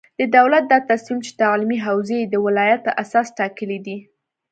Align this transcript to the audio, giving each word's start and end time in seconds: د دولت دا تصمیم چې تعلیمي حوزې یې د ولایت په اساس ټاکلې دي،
د 0.19 0.21
دولت 0.37 0.63
دا 0.71 0.79
تصمیم 0.89 1.19
چې 1.25 1.31
تعلیمي 1.41 1.77
حوزې 1.85 2.17
یې 2.21 2.27
د 2.29 2.35
ولایت 2.45 2.79
په 2.85 2.91
اساس 3.01 3.27
ټاکلې 3.39 3.79
دي، 3.85 3.97